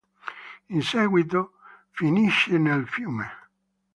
Inseguito, 0.77 1.51
finisce 1.91 2.57
nel 2.57 2.87
fiume. 2.87 3.27